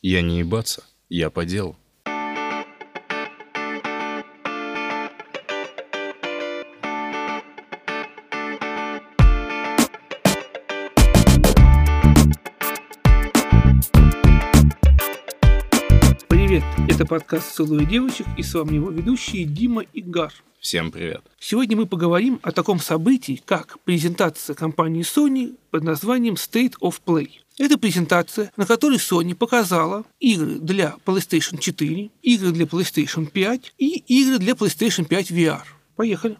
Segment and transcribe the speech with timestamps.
[0.00, 1.76] Я не ебаться, я по делу.
[16.28, 20.32] Привет, это подкаст «Целую девочек» и с вами его ведущие Дима и Гар.
[20.60, 21.22] Всем привет.
[21.40, 27.30] Сегодня мы поговорим о таком событии, как презентация компании Sony под названием State of Play.
[27.58, 33.98] Это презентация, на которой Sony показала игры для PlayStation 4, игры для PlayStation 5 и
[34.06, 35.62] игры для PlayStation 5 VR.
[35.96, 36.38] Поехали.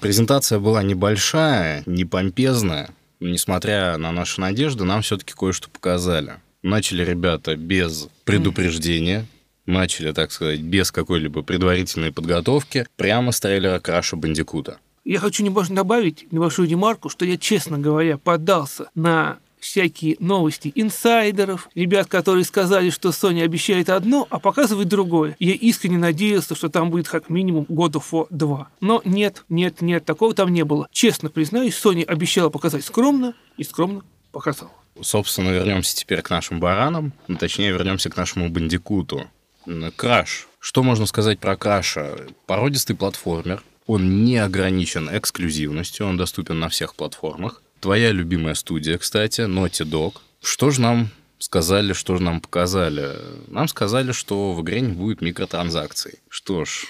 [0.00, 2.90] Презентация была небольшая, не помпезная.
[3.20, 6.40] Несмотря на наши надежды, нам все-таки кое-что показали.
[6.62, 9.26] Начали ребята без предупреждения,
[9.66, 14.78] начали, так сказать, без какой-либо предварительной подготовки, прямо с трейлера Краша Бандикута.
[15.04, 21.68] Я хочу немножко добавить небольшую ремарку, что я, честно говоря, поддался на всякие новости инсайдеров,
[21.74, 25.36] ребят, которые сказали, что Sony обещает одно, а показывает другое.
[25.38, 28.68] Я искренне надеялся, что там будет как минимум God of War 2.
[28.80, 30.88] Но нет, нет, нет, такого там не было.
[30.92, 34.72] Честно признаюсь, Sony обещала показать скромно и скромно показала.
[35.00, 39.28] Собственно, вернемся теперь к нашим баранам, ну, точнее, вернемся к нашему Бандикуту.
[39.96, 40.48] Краш.
[40.58, 42.18] Что можно сказать про Краша?
[42.46, 43.62] Породистый платформер.
[43.92, 47.62] Он не ограничен эксклюзивностью, он доступен на всех платформах.
[47.78, 50.14] Твоя любимая студия, кстати, Naughty Dog.
[50.42, 53.18] Что же нам сказали, что же нам показали?
[53.48, 56.20] Нам сказали, что в игре не будет микротранзакций.
[56.30, 56.86] Что ж,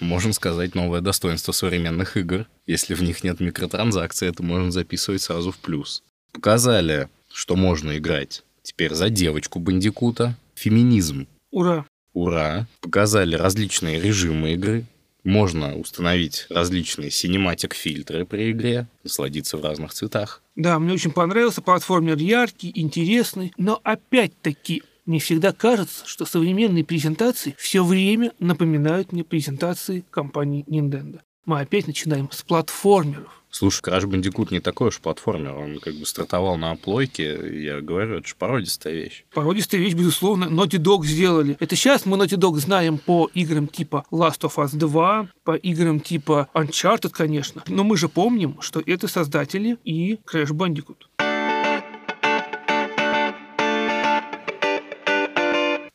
[0.00, 2.46] можем сказать новое достоинство современных игр.
[2.66, 6.02] Если в них нет микротранзакций, это можно записывать сразу в плюс.
[6.32, 10.36] Показали, что можно играть теперь за девочку Бандикута.
[10.56, 11.86] Феминизм Ура!
[12.12, 12.66] Ура!
[12.80, 14.84] Показали различные режимы игры.
[15.24, 20.42] Можно установить различные синематик-фильтры при игре, насладиться в разных цветах.
[20.56, 27.54] Да, мне очень понравился платформер яркий, интересный, но опять-таки мне всегда кажется, что современные презентации
[27.58, 31.20] все время напоминают мне презентации компании Nintendo.
[31.46, 33.39] Мы опять начинаем с платформеров.
[33.50, 35.56] Слушай, Crash Bandicoot не такой уж платформер.
[35.56, 37.62] Он как бы стартовал на плойке.
[37.62, 39.24] Я говорю, это же породистая вещь.
[39.34, 41.56] Породистая вещь, безусловно, Naughty Dog сделали.
[41.58, 45.98] Это сейчас мы Naughty Dog знаем по играм типа Last of Us 2, по играм
[45.98, 47.62] типа Uncharted, конечно.
[47.66, 50.96] Но мы же помним, что это создатели и Crash Bandicoot.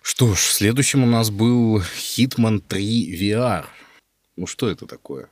[0.02, 3.66] Что ж, следующим у нас был Hitman 3 VR.
[4.36, 5.30] Ну что это такое?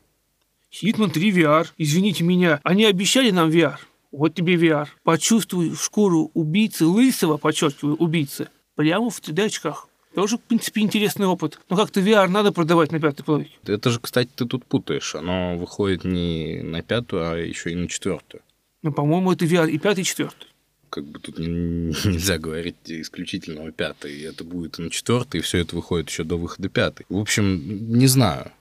[0.82, 1.68] Hitman 3 VR.
[1.78, 3.76] Извините меня, они обещали нам VR.
[4.12, 4.88] Вот тебе VR.
[5.04, 9.88] Почувствуй шкуру убийцы, лысого, подчеркиваю, убийцы, прямо в 3D-очках.
[10.16, 11.60] Тоже, в принципе, интересный опыт.
[11.70, 13.52] Но как-то VR надо продавать на пятой плойке.
[13.66, 15.16] Это же, кстати, ты тут путаешь.
[15.16, 18.42] Оно выходит не на пятую, а еще и на четвертую.
[18.84, 20.48] Ну, по-моему, это VR и пятый, и четвертый.
[20.92, 24.22] как бы тут не- нельзя говорить исключительно о пятой.
[24.22, 27.08] Это будет на четвертой, и все это выходит еще до выхода пятой.
[27.10, 28.52] В общем, не знаю.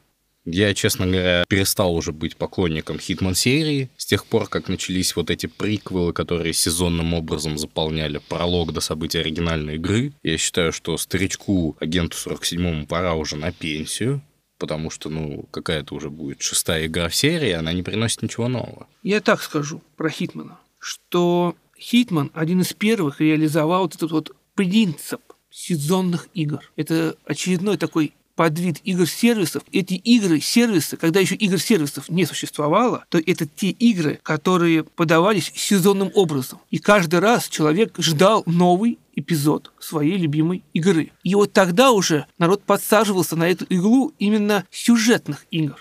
[0.45, 5.31] Я, честно говоря, перестал уже быть поклонником Хитман серии с тех пор, как начались вот
[5.31, 10.13] эти приквелы, которые сезонным образом заполняли пролог до событий оригинальной игры.
[10.23, 14.21] Я считаю, что старичку агенту 47-му пора уже на пенсию,
[14.59, 18.89] потому что, ну, какая-то уже будет шестая игра в серии, она не приносит ничего нового.
[19.03, 25.21] Я так скажу про Хитмана, что Хитман один из первых реализовал вот этот вот принцип
[25.51, 26.61] сезонных игр.
[26.77, 29.63] Это очередной такой подвид игр-сервисов.
[29.73, 36.61] Эти игры-сервисы, когда еще игр-сервисов не существовало, то это те игры, которые подавались сезонным образом.
[36.71, 41.13] И каждый раз человек ждал новый эпизод своей любимой игры.
[41.23, 45.77] И вот тогда уже народ подсаживался на эту иглу именно сюжетных игр.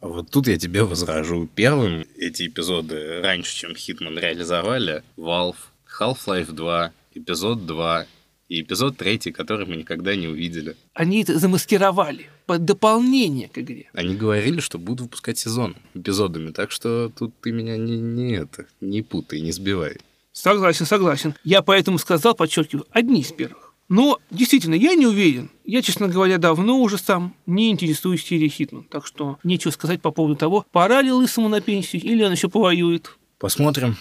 [0.00, 1.48] Вот тут я тебе возражу.
[1.54, 5.56] Первым эти эпизоды раньше, чем Хитман реализовали, Valve,
[5.98, 8.06] Half-Life 2, эпизод 2
[8.54, 10.76] и эпизод 3, который мы никогда не увидели.
[10.94, 13.90] они это замаскировали под дополнение к игре.
[13.92, 18.66] Они говорили, что будут выпускать сезон эпизодами, так что тут ты меня не, не это,
[18.80, 19.96] не путай, не сбивай.
[20.32, 21.34] Согласен, согласен.
[21.44, 23.72] Я поэтому сказал, подчеркиваю, одни из первых.
[23.88, 25.50] Но действительно, я не уверен.
[25.64, 28.84] Я, честно говоря, давно уже сам не интересуюсь серией Хитман.
[28.84, 32.48] Так что нечего сказать по поводу того, пора ли Лысому на пенсию или он еще
[32.48, 33.16] повоюет.
[33.38, 33.96] Посмотрим.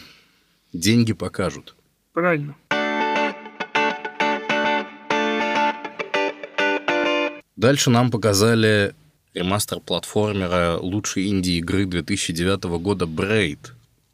[0.72, 1.76] Деньги покажут.
[2.14, 2.56] Правильно.
[7.56, 8.96] Дальше нам показали
[9.34, 13.60] ремастер платформера лучшей инди-игры 2009 года Braid.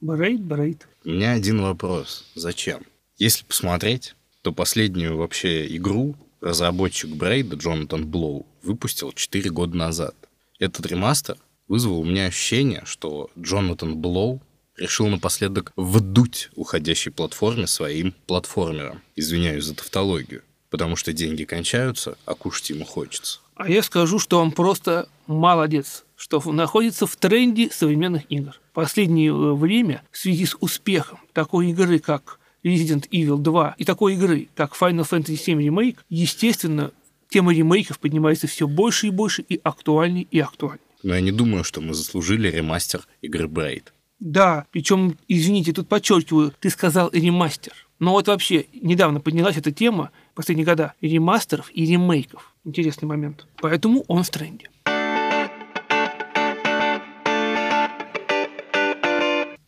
[0.02, 0.88] Брейд, брейд.
[1.06, 2.26] У меня один вопрос.
[2.36, 2.84] Зачем?
[3.18, 10.16] Если посмотреть, то последнюю вообще игру разработчик Брейда Джонатан Блоу выпустил 4 года назад.
[10.58, 11.38] Этот ремастер
[11.68, 14.42] вызвал у меня ощущение, что Джонатан Блоу
[14.78, 19.02] решил напоследок вдуть уходящей платформе своим платформером.
[19.16, 20.44] Извиняюсь за тавтологию.
[20.70, 23.40] Потому что деньги кончаются, а кушать ему хочется.
[23.56, 28.60] А я скажу, что он просто молодец, что находится в тренде современных игр.
[28.72, 33.86] В последнее э, время в связи с успехом такой игры, как Resident Evil 2 и
[33.86, 36.92] такой игры, как Final Fantasy VII Remake, естественно,
[37.30, 40.82] тема ремейков поднимается все больше и больше и актуальнее и актуальнее.
[41.04, 43.84] Но я не думаю, что мы заслужили ремастер игры Braid.
[44.20, 47.74] Да, причем, извините, тут подчеркиваю, ты сказал ремастер.
[48.00, 52.54] Но вот вообще недавно поднялась эта тема, последние года, ремастеров и ремейков.
[52.64, 53.46] Интересный момент.
[53.58, 54.70] Поэтому он в тренде.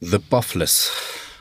[0.02, 0.90] The Puffless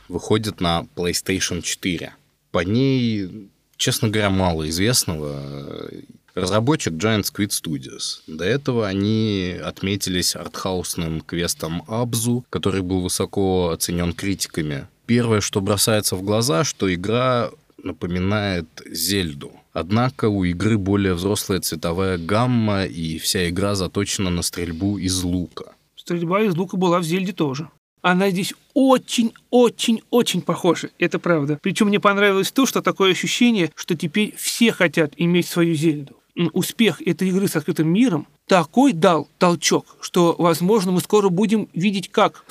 [0.08, 2.12] выходит на PlayStation 4.
[2.50, 5.88] По ней, честно говоря, мало известного.
[6.34, 8.20] Разработчик Giant Squid Studios.
[8.26, 14.88] До этого они отметились артхаусным квестом Абзу, который был высоко оценен критиками.
[15.10, 17.50] Первое, что бросается в глаза, что игра
[17.82, 19.50] напоминает Зельду.
[19.72, 25.72] Однако у игры более взрослая цветовая гамма, и вся игра заточена на стрельбу из лука.
[25.96, 27.68] Стрельба из лука была в Зельде тоже.
[28.02, 31.58] Она здесь очень-очень-очень похожа, это правда.
[31.60, 36.14] Причем мне понравилось то, что такое ощущение, что теперь все хотят иметь свою Зельду.
[36.52, 42.12] Успех этой игры с открытым миром такой дал толчок, что, возможно, мы скоро будем видеть
[42.12, 42.44] как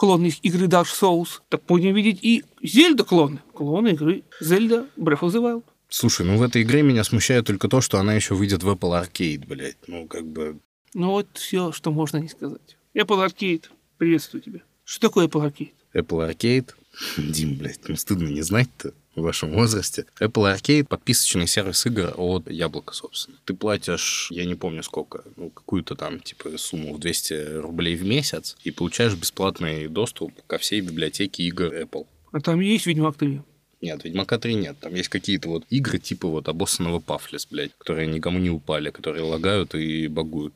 [0.00, 5.28] Souls-клоны, клоны игры Dark Souls, так будем видеть и Зельда-клоны, клоны игры Zelda Breath of
[5.28, 5.64] the Wild.
[5.88, 9.02] Слушай, ну в этой игре меня смущает только то, что она еще выйдет в Apple
[9.02, 9.76] Arcade, блядь.
[9.88, 10.58] Ну, как бы...
[10.94, 12.76] Ну вот все, что можно не сказать.
[12.94, 13.64] Apple Arcade,
[13.98, 14.60] приветствую тебя.
[14.84, 15.72] Что такое Apple Arcade?
[15.94, 16.70] Apple Arcade?
[17.16, 20.06] Дим, блядь, ну стыдно не знать-то в вашем возрасте.
[20.20, 23.36] Apple Arcade— подписочный сервис игр от Яблока, собственно.
[23.44, 28.04] Ты платишь, я не помню сколько, ну, какую-то там, типа, сумму в 200 рублей в
[28.04, 32.06] месяц и получаешь бесплатный доступ ко всей библиотеке игр Apple.
[32.32, 33.42] А там есть Ведьмак 3?
[33.80, 34.76] Нет, Ведьмака 3 нет.
[34.78, 39.24] Там есть какие-то вот игры типа вот обоссанного Пафлес, блядь, которые никому не упали, которые
[39.24, 40.54] лагают и багуют.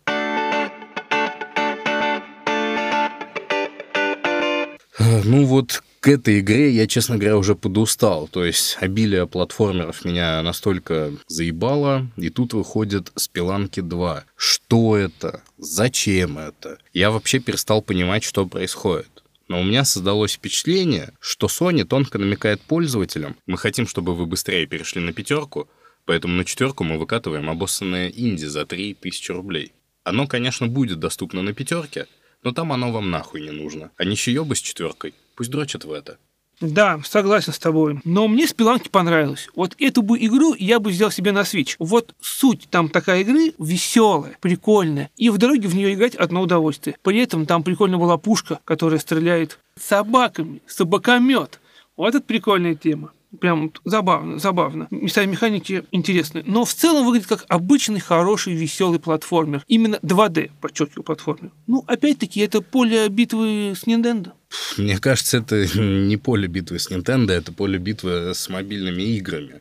[5.24, 8.28] Ну вот к этой игре я, честно говоря, уже подустал.
[8.28, 14.24] То есть обилие платформеров меня настолько заебало, и тут выходит Спиланки 2.
[14.36, 15.42] Что это?
[15.56, 16.76] Зачем это?
[16.92, 19.24] Я вообще перестал понимать, что происходит.
[19.48, 24.66] Но у меня создалось впечатление, что Sony тонко намекает пользователям, мы хотим, чтобы вы быстрее
[24.66, 25.70] перешли на пятерку,
[26.04, 29.72] поэтому на четверку мы выкатываем обоссанное инди за 3000 рублей.
[30.02, 32.08] Оно, конечно, будет доступно на пятерке,
[32.42, 33.90] но там оно вам нахуй не нужно.
[33.96, 35.14] А ничье бы с четверкой.
[35.34, 36.18] Пусть дрочат в это.
[36.60, 38.00] Да, согласен с тобой.
[38.04, 39.48] Но мне Спиланки понравилось.
[39.54, 41.74] Вот эту бы игру я бы взял себе на Switch.
[41.78, 45.10] Вот суть там такая игры веселая, прикольная.
[45.16, 46.96] И в дороге в нее играть одно удовольствие.
[47.02, 51.60] При этом там прикольно была пушка, которая стреляет собаками, собакомет.
[51.96, 53.12] Вот это прикольная тема.
[53.40, 54.86] Прям забавно, забавно.
[54.90, 56.44] Местами механики интересные.
[56.46, 59.64] Но в целом выглядит как обычный, хороший, веселый платформер.
[59.66, 61.50] Именно 2D, подчеркиваю, платформер.
[61.66, 64.32] Ну, опять-таки, это поле битвы с Nintendo.
[64.76, 69.60] Мне кажется, это не поле битвы с Nintendo, это поле битвы с мобильными играми.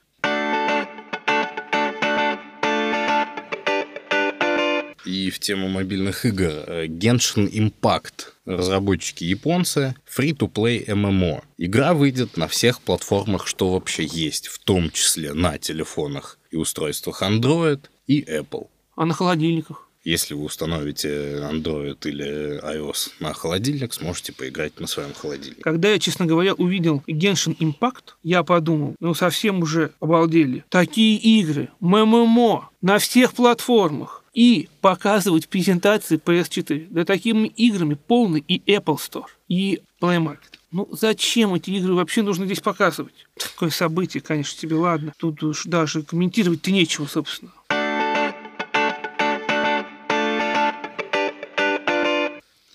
[5.06, 6.52] И в тему мобильных игр
[6.88, 8.32] Genshin Impact.
[8.46, 9.96] Разработчики японцы.
[10.08, 11.44] Free-to-play MMO.
[11.58, 17.22] Игра выйдет на всех платформах, что вообще есть, в том числе на телефонах и устройствах
[17.22, 18.68] Android и Apple.
[18.96, 19.90] А на холодильниках?
[20.04, 21.08] Если вы установите
[21.50, 25.62] Android или iOS на холодильник, сможете поиграть на своем холодильнике.
[25.62, 30.66] Когда я, честно говоря, увидел Genshin Impact, я подумал, ну совсем уже обалдели.
[30.70, 34.20] Такие игры, ММО, на всех платформах.
[34.34, 36.88] И показывать презентации PS4.
[36.90, 40.58] Да такими играми полный и Apple Store, и Play Market.
[40.72, 43.14] Ну, зачем эти игры вообще нужно здесь показывать?
[43.38, 45.14] Такое событие, конечно, тебе ладно.
[45.18, 47.52] Тут уж даже комментировать-то нечего, собственно.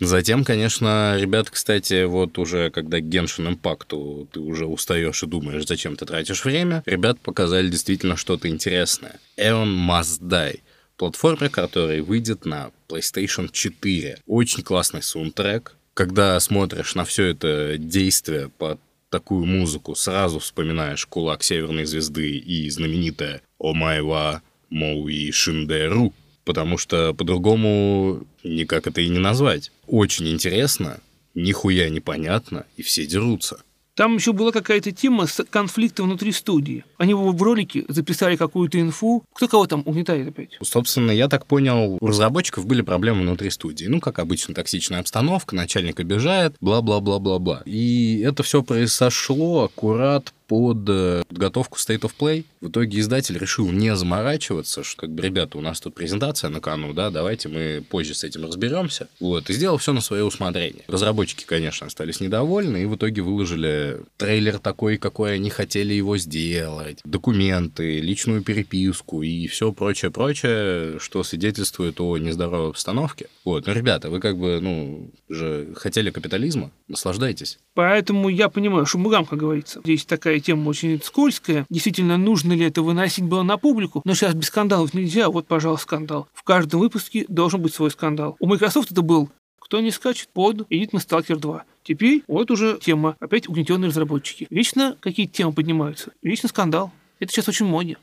[0.00, 5.66] Затем, конечно, ребят, кстати, вот уже когда к Genshin Impact ты уже устаешь и думаешь,
[5.66, 9.18] зачем ты тратишь время, ребят показали действительно что-то интересное.
[9.36, 10.60] Eon Must Die.
[10.96, 14.18] Платформер, который выйдет на PlayStation 4.
[14.26, 15.74] Очень классный саундтрек.
[15.94, 22.70] Когда смотришь на все это действие под такую музыку, сразу вспоминаешь «Кулак Северной Звезды» и
[22.70, 26.12] знаменитое «Омайва Моуи Шиндеру»,
[26.48, 29.70] потому что по-другому никак это и не назвать.
[29.86, 30.98] Очень интересно,
[31.34, 33.58] нихуя непонятно, и все дерутся.
[33.94, 36.84] Там еще была какая-то тема с конфликтом внутри студии.
[36.96, 39.24] Они в ролике записали какую-то инфу.
[39.34, 40.56] Кто кого там угнетает опять?
[40.62, 43.86] Собственно, я так понял, у разработчиков были проблемы внутри студии.
[43.86, 47.62] Ну, как обычно, токсичная обстановка, начальник обижает, бла-бла-бла-бла-бла.
[47.66, 52.44] И это все произошло аккурат под э, подготовку State of Play.
[52.60, 56.60] В итоге издатель решил не заморачиваться, что как бы, ребята, у нас тут презентация на
[56.60, 59.08] кону, да, давайте мы позже с этим разберемся.
[59.20, 60.82] Вот, и сделал все на свое усмотрение.
[60.88, 67.00] Разработчики, конечно, остались недовольны, и в итоге выложили трейлер такой, какой они хотели его сделать,
[67.04, 73.28] документы, личную переписку и все прочее-прочее, что свидетельствует о нездоровой обстановке.
[73.44, 77.58] Вот, ну, ребята, вы как бы, ну, же хотели капитализма, наслаждайтесь.
[77.74, 79.80] Поэтому я понимаю, что мугам, как говорится.
[79.84, 81.66] Здесь такая тема очень скользкая.
[81.70, 84.02] Действительно, нужно ли это выносить было на публику?
[84.04, 85.28] Но сейчас без скандалов нельзя.
[85.28, 86.28] Вот, пожалуйста, скандал.
[86.32, 88.36] В каждом выпуске должен быть свой скандал.
[88.40, 89.30] У Microsoft это был
[89.68, 91.64] кто не скачет под Edit на Stalker 2.
[91.82, 93.16] Теперь вот уже тема.
[93.20, 94.46] Опять угнетенные разработчики.
[94.48, 96.12] Вечно какие темы поднимаются.
[96.22, 96.90] Вечно скандал.
[97.20, 97.98] Это сейчас очень моде.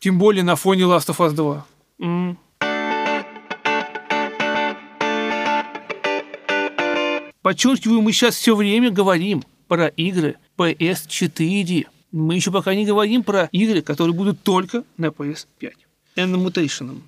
[0.00, 1.64] Тем более на фоне Last of Us 2.
[2.00, 2.38] М.
[7.42, 11.86] Подчеркиваю, мы сейчас все время говорим про игры PS4.
[12.12, 15.72] Мы еще пока не говорим про игры, которые будут только на PS5.
[16.16, 17.00] And Mutation.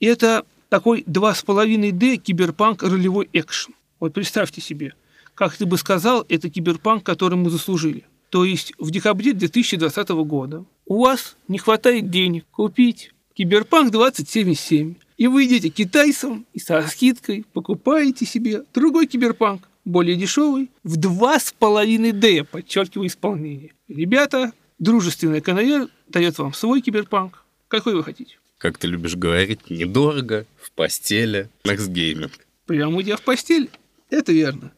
[0.00, 3.74] Это такой 2,5D киберпанк ролевой экшен.
[4.00, 4.94] Вот представьте себе,
[5.34, 8.04] как ты бы сказал, это киберпанк, который мы заслужили.
[8.30, 14.94] То есть в декабре 2020 года у вас не хватает денег купить Киберпанк 2077.
[15.16, 22.44] И вы идете китайцам и со скидкой покупаете себе другой киберпанк, более дешевый, в 2,5D,
[22.44, 23.72] подчеркиваю исполнение.
[23.88, 27.44] Ребята, дружественная КНР дает вам свой киберпанк.
[27.68, 28.38] Какой вы хотите?
[28.58, 32.30] Как ты любишь говорить, недорого, в постели, Next Gaming.
[32.66, 33.70] Прямо идя в постель.
[34.08, 34.72] Это верно.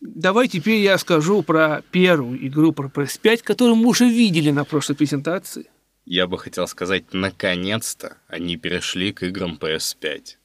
[0.00, 4.96] Давай теперь я скажу про первую игру про PS5, которую мы уже видели на прошлой
[4.96, 5.66] презентации.
[6.10, 10.36] Я бы хотел сказать, наконец-то они перешли к играм PS5.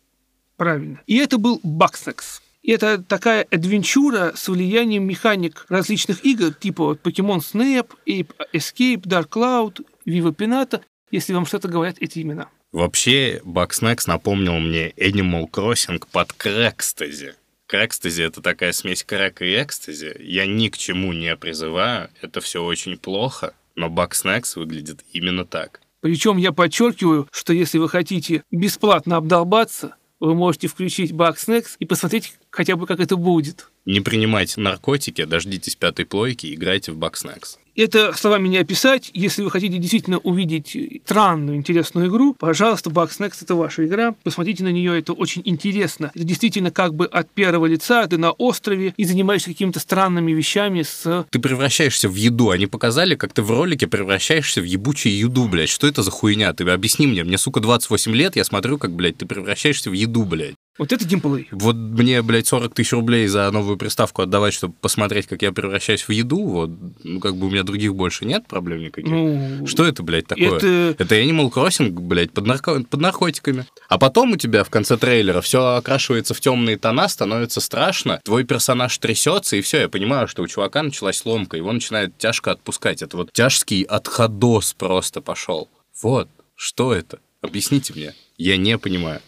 [0.58, 1.02] Правильно.
[1.08, 2.42] И это был Bugsnax.
[2.64, 9.04] И это такая адвенчура с влиянием механик различных игр, типа вот Pokemon Snap, Ape Escape,
[9.04, 12.50] Dark Cloud, Viva Pinata, если вам что-то говорят эти имена.
[12.74, 17.36] Вообще, Bugsnax напомнил мне Animal Crossing под Крэкстази.
[17.68, 20.18] Крэкстази— это такая смесь крэка и экстази.
[20.20, 25.82] Я ни к чему не призываю, это все очень плохо, но Bugsnax выглядит именно так.
[26.02, 32.38] Причем я подчеркиваю, что если вы хотите бесплатно обдолбаться, вы можете включить Bugsnax и посмотреть
[32.50, 33.70] хотя бы, как это будет.
[33.86, 37.58] Не принимайте наркотики, дождитесь пятой плойки, играйте в Bugsnax.
[37.76, 39.10] Это словами не описать.
[39.14, 44.14] Если вы хотите действительно увидеть странную, интересную игру, пожалуйста, Bugsnax— это ваша игра.
[44.24, 46.12] Посмотрите на нее, это очень интересно.
[46.14, 50.84] Это действительно как бы от первого лица ты на острове и занимаешься какими-то странными вещами
[50.84, 51.26] с...
[51.30, 52.52] Ты превращаешься в еду.
[52.52, 55.70] Они показали, как ты в ролике превращаешься в ебучую еду, блядь.
[55.70, 56.54] Что это за хуйня?
[56.54, 57.24] Ты объясни мне.
[57.24, 60.56] Мне, сука, 28 лет, я смотрю, как, блядь, ты превращаешься в еду, блядь.
[60.80, 61.48] Вот это геймплей.
[61.52, 66.02] Вот мне, блядь, 40 тысяч рублей за новую приставку отдавать, чтобы посмотреть, как я превращаюсь
[66.02, 66.72] в еду, вот,
[67.04, 69.12] ну, как бы у меня других больше нет проблем никаких.
[69.12, 70.58] Ну, Что это, блядь, такое?
[70.58, 73.66] это- Это Animal Crossing, блядь, под, нарко- под наркотиками.
[73.88, 78.44] А потом у тебя в конце трейлера все окрашивается в темные тона, становится страшно, твой
[78.44, 83.04] персонаж трясется, и все, я понимаю, что у чувака началась ломка, его начинает тяжко отпускать.
[83.04, 85.70] Это вот тяжкий отходос просто пошел.
[86.02, 87.20] Вот, что это?
[87.42, 88.14] Объясните мне.
[88.38, 89.22] Я не понимаю.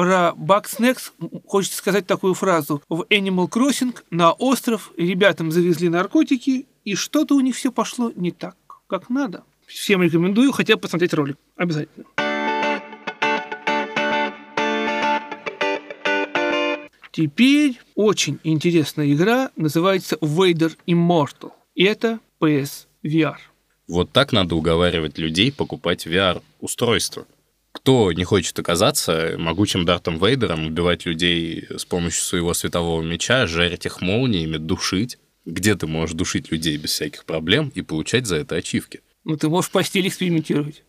[0.00, 1.12] Про Bugsnax
[1.46, 2.82] хочется сказать такую фразу.
[2.88, 8.30] В Animal Crossing на остров ребятам завезли наркотики, и что-то у них все пошло не
[8.30, 9.44] так, как надо.
[9.66, 11.36] Всем рекомендую хотя бы посмотреть ролик.
[11.54, 12.06] Обязательно.
[17.12, 21.52] Теперь очень интересная игра, называется Vader Immortal.
[21.74, 23.36] И это PS VR.
[23.86, 27.26] Вот так надо уговаривать людей покупать VR-устройство.
[27.72, 33.86] Кто не хочет оказаться могучим Дартом Вейдером, убивать людей с помощью своего светового меча, жарить
[33.86, 35.18] их молниями, душить?
[35.46, 39.00] Где ты можешь душить людей без всяких проблем и получать за это ачивки?
[39.24, 40.82] Ну, ты можешь в постели экспериментировать.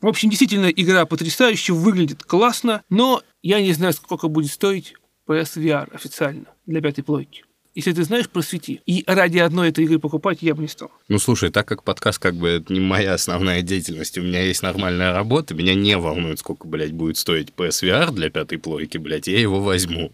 [0.00, 4.94] В общем, действительно, игра потрясающе, выглядит классно, но я не знаю, сколько будет стоить
[5.26, 7.44] PSVR официально для пятой плойки.
[7.76, 8.80] Если ты знаешь, просвети.
[8.86, 10.90] И ради одной этой игры покупать я бы не стал.
[11.08, 14.62] Ну, слушай, так как подкаст как бы это не моя основная деятельность, у меня есть
[14.62, 19.38] нормальная работа, меня не волнует, сколько, блядь, будет стоить PSVR для пятой плойки, блядь, я
[19.38, 20.10] его возьму.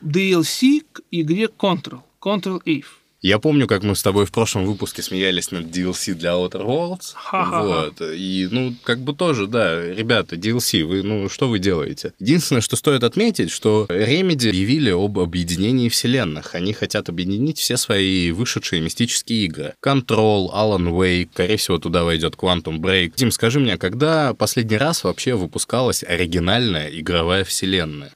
[0.00, 2.02] DLC к игре Control.
[2.22, 2.97] Control Eve.
[3.20, 7.14] Я помню, как мы с тобой в прошлом выпуске смеялись над DLC для Outer Worlds.
[7.14, 7.62] Ха-ха-ха.
[7.62, 8.00] Вот.
[8.00, 12.12] И, ну, как бы тоже, да, ребята, DLC, вы, ну, что вы делаете?
[12.20, 16.54] Единственное, что стоит отметить, что Remedy объявили об объединении вселенных.
[16.54, 19.74] Они хотят объединить все свои вышедшие мистические игры.
[19.84, 23.14] Control, Alan Wake, скорее всего, туда войдет Quantum Break.
[23.16, 28.12] Дим, скажи мне, когда последний раз вообще выпускалась оригинальная игровая вселенная?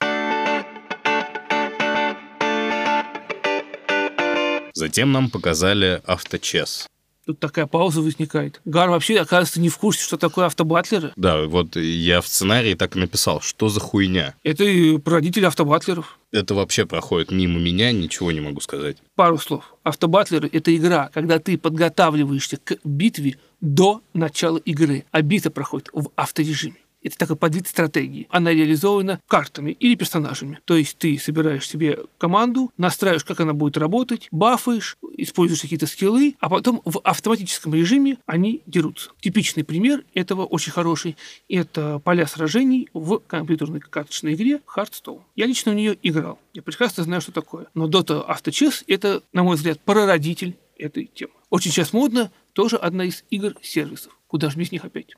[4.82, 6.88] Затем нам показали авточес.
[7.24, 8.60] Тут такая пауза возникает.
[8.64, 11.12] Гар вообще, оказывается, не в курсе, что такое автобатлеры.
[11.14, 14.34] Да, вот я в сценарии так и написал, что за хуйня.
[14.42, 16.18] Это и прародитель автобатлеров.
[16.32, 18.96] Это вообще проходит мимо меня, ничего не могу сказать.
[19.14, 19.72] Пару слов.
[19.84, 26.10] Автобатлеры– это игра, когда ты подготавливаешься к битве до начала игры, а битва проходит в
[26.16, 26.81] авторежиме.
[27.02, 28.26] Это такой подвид стратегии.
[28.30, 30.60] Она реализована картами или персонажами.
[30.64, 36.36] То есть ты собираешь себе команду, настраиваешь, как она будет работать, бафаешь, используешь какие-то скиллы,
[36.40, 39.10] а потом в автоматическом режиме они дерутся.
[39.20, 41.16] Типичный пример этого очень хороший–
[41.48, 45.22] это поля сражений в компьютерной карточной игре Hearthstone.
[45.36, 46.38] Я лично в нее играл.
[46.54, 47.66] Я прекрасно знаю, что такое.
[47.74, 51.32] Но Dota Авточес– это, на мой взгляд, прародитель этой темы.
[51.50, 54.16] Очень сейчас модно, тоже одна из игр-сервисов.
[54.26, 55.14] Куда же без них опять?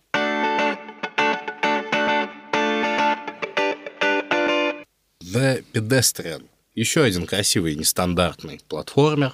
[5.34, 6.44] The Pedestrian.
[6.76, 9.32] Еще один красивый нестандартный платформер.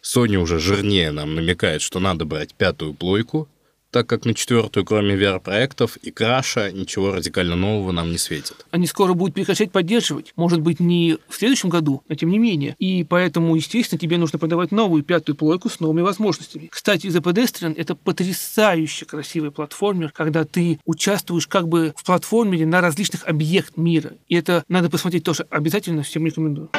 [0.00, 3.48] Sony уже жирнее нам намекает, что надо брать пятую плойку,
[3.90, 8.66] так как на четвертую, кроме VR-проектов и краша, ничего радикально нового нам не светит.
[8.70, 10.32] Они скоро будут прекращать поддерживать.
[10.36, 12.76] Может быть, не в следующем году, но тем не менее.
[12.78, 16.68] И поэтому, естественно, тебе нужно продавать новую пятую плойку с новыми возможностями.
[16.70, 22.80] Кстати, The Pedestrian— это потрясающе красивый платформер, когда ты участвуешь как бы в платформере на
[22.80, 24.12] различных объектах мира.
[24.28, 26.70] И это надо посмотреть тоже обязательно, всем рекомендую.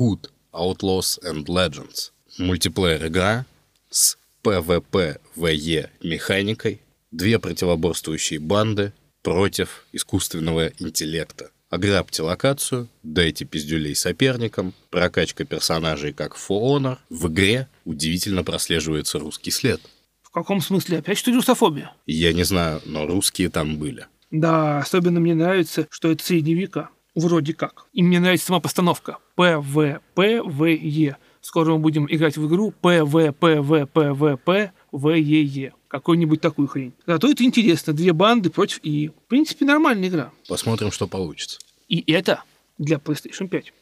[0.00, 2.10] Hood, Outlaws and Legends.
[2.38, 3.46] Мультиплеер-игра
[3.88, 6.80] с PvPvE механикой,
[7.10, 8.92] две противоборствующие банды
[9.22, 11.50] против искусственного интеллекта.
[11.68, 16.98] Ограбьте локацию, дайте пиздюлей соперникам, прокачка персонажей как в For Honor.
[17.10, 19.80] В игре удивительно прослеживается русский след.
[20.22, 20.98] В каком смысле?
[20.98, 21.92] Опять что русофобия?
[22.06, 24.06] Я не знаю, но русские там были.
[24.30, 26.90] Да, особенно мне нравится, что это средние века.
[27.14, 27.86] Вроде как.
[27.92, 29.18] И мне нравится сама постановка.
[29.34, 31.16] PvPvE.
[31.40, 35.72] Скоро мы будем играть в игру PvPvPvPvEE.
[35.88, 36.92] Какую-нибудь такую хрень.
[37.06, 37.92] Зато это интересно.
[37.92, 39.08] Две банды против и...
[39.08, 40.30] В принципе, нормальная игра.
[40.48, 41.58] Посмотрим, что получится.
[41.88, 42.44] И это
[42.78, 43.72] для PlayStation 5.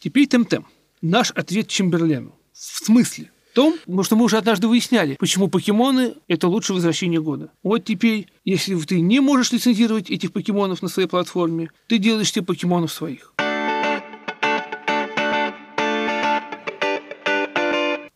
[0.00, 0.66] Теперь Темтем.
[1.00, 2.34] Наш ответ Чемберлену.
[2.52, 3.30] В смысле?
[3.58, 7.50] Том, потому что мы уже однажды выясняли, почему покемоны– это лучшее возвращение года.
[7.64, 12.44] Вот теперь, если ты не можешь лицензировать этих покемонов на своей платформе, ты делаешь себе
[12.44, 13.34] покемонов своих.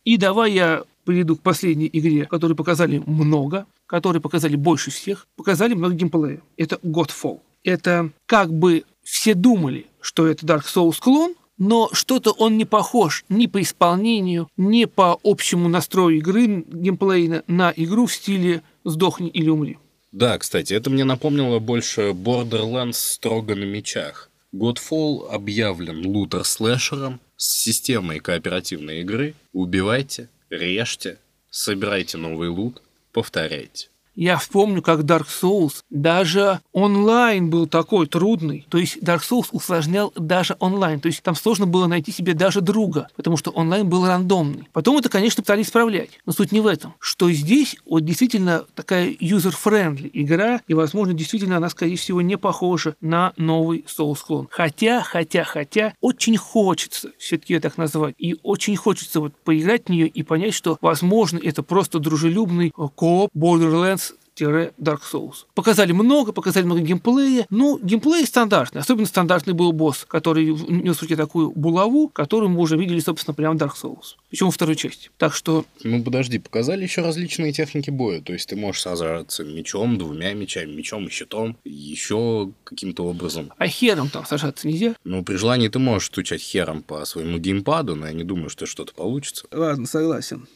[0.05, 5.75] И давай я перейду к последней игре, которую показали много, которую показали больше всех, показали
[5.75, 6.41] много геймплея.
[6.57, 7.41] Это Godfall.
[7.65, 13.25] Это как бы все думали, что это Dark Souls клон, но что-то он не похож
[13.29, 19.49] ни по исполнению, ни по общему настрою игры геймплейна на игру в стиле «сдохни или
[19.49, 19.79] умри».
[20.11, 24.29] Да, кстати, это мне напомнило больше Borderlands строго на мечах.
[24.53, 29.35] Godfall объявлен лутер-слэшером с системой кооперативной игры.
[29.53, 33.92] Убивайте, режьте, собирайте новый лут, повторяйте.
[34.15, 38.67] Я вспомню, как Dark Souls даже онлайн был такой трудный.
[38.69, 41.01] То есть Dark Souls усложнял даже онлайн.
[41.01, 44.69] То есть там сложно было найти себе даже друга, потому что онлайн был рандомный.
[44.73, 46.11] Потом это, конечно, пытались исправлять.
[46.27, 46.95] Но суть не в этом.
[46.99, 52.97] Что здесь вот действительно такая user-friendly игра, и, возможно, действительно она, скорее всего, не похожа
[53.01, 54.49] на новый Souls клон.
[54.51, 58.15] Хотя, хотя, хотя, очень хочется все-таки так назвать.
[58.19, 62.89] И очень хочется вот поиграть в нее и понять, что, возможно, это просто дружелюбный э,
[62.95, 64.02] кооп Borderlands
[64.37, 65.45] Dark Souls.
[65.55, 67.47] Показали много, показали много геймплея.
[67.51, 68.81] Ну, геймплей стандартный.
[68.81, 73.35] Особенно стандартный был босс, который нес в руке такую булаву, которую мы уже видели, собственно,
[73.35, 74.17] прямо в Dark Souls.
[74.31, 75.11] Причем во второй части.
[75.19, 75.65] Так что...
[75.85, 78.21] Ну, подожди, показали еще различные техники боя.
[78.21, 83.53] То есть ты можешь сражаться мечом, двумя мечами, мечом и щитом, еще каким-то образом.
[83.59, 84.95] А хером там сражаться нельзя?
[85.05, 88.67] Ну, при желании ты можешь стучать хером по своему геймпаду, но я не думаю, что
[88.67, 89.47] что-то получится.
[89.53, 90.47] Ладно, согласен.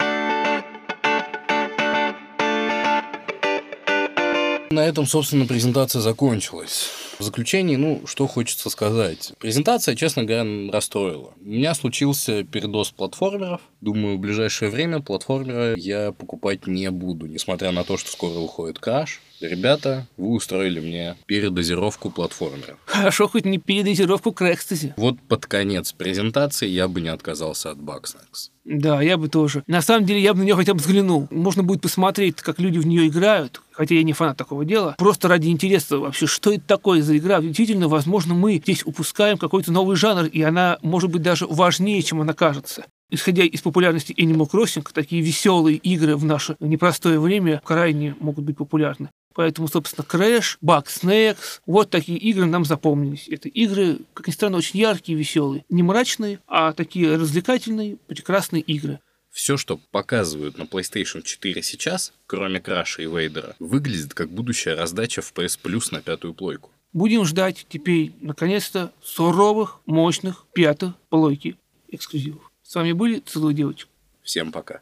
[4.70, 6.90] На этом, собственно, презентация закончилась.
[7.18, 9.32] В заключении, ну, что хочется сказать.
[9.38, 11.32] Презентация, честно говоря, расстроила.
[11.40, 13.60] У меня случился передоз платформеров.
[13.80, 18.78] Думаю, в ближайшее время платформеры я покупать не буду, несмотря на то, что скоро выходит
[18.78, 19.20] краш.
[19.40, 22.78] Ребята, вы устроили мне передозировку платформеров.
[22.86, 24.94] Хорошо, хоть не передозировку к экстази.
[24.96, 28.50] Вот под конец презентации я бы не отказался от Bugsnax.
[28.64, 29.62] Да, я бы тоже.
[29.68, 31.28] На самом деле, я бы на нее хотя бы взглянул.
[31.30, 34.96] Можно будет посмотреть, как люди в нее играют, хотя я не фанат такого дела.
[34.98, 37.40] Просто ради интереса вообще, что это такое за игра.
[37.40, 42.20] Действительно, возможно, мы здесь упускаем какой-то новый жанр, и она может быть даже важнее, чем
[42.20, 42.86] она кажется.
[43.08, 48.56] Исходя из популярности Animal Crossing, такие веселые игры в наше непростое время крайне могут быть
[48.56, 49.10] популярны.
[49.32, 53.28] Поэтому, собственно, Crash, Bug Snacks, вот такие игры нам запомнились.
[53.28, 55.64] Это игры, как ни странно, очень яркие, веселые.
[55.68, 58.98] Не мрачные, а такие развлекательные, прекрасные игры.
[59.30, 65.20] Все, что показывают на PlayStation 4 сейчас, кроме Краша и Вейдера, выглядит как будущая раздача
[65.20, 66.70] в PS Plus на пятую плойку.
[66.94, 72.50] Будем ждать теперь, наконец-то, суровых, мощных пятых плойки эксклюзивов.
[72.68, 73.92] С вами были «Целую девочку».
[74.24, 74.80] Всем пока.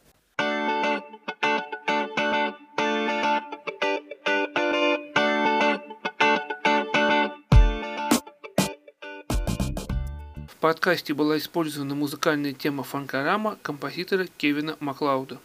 [10.49, 15.39] В подкасте была использована музыкальная тема фанкорама композитора Кевина Маклауда.